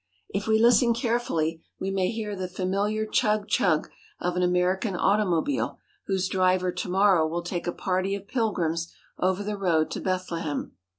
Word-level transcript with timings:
If 0.29 0.47
we 0.47 0.57
listen 0.57 0.95
carefully 0.95 1.61
we 1.79 1.91
may 1.91 2.09
hear 2.09 2.35
the 2.35 2.47
familiar 2.47 3.05
chug 3.05 3.47
chug 3.47 3.87
of 4.19 4.35
an 4.35 4.41
American 4.41 4.95
automobile 4.95 5.77
whose 6.07 6.27
driver 6.27 6.71
to 6.71 6.89
morrow 6.89 7.27
will 7.27 7.43
take 7.43 7.67
a 7.67 7.71
party 7.71 8.15
of 8.15 8.27
pilgrims 8.27 8.91
over 9.19 9.43
the 9.43 9.59
road 9.59 9.91
to 9.91 10.01
Bethlehem. 10.01 10.71